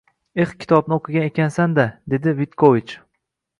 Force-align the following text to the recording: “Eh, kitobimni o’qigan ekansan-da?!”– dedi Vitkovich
“Eh, 0.45 0.53
kitobimni 0.63 0.97
o’qigan 0.97 1.27
ekansan-da?!”– 1.29 1.87
dedi 2.17 2.37
Vitkovich 2.43 2.99